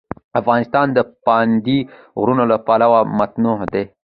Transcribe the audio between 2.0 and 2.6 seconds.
غرونه له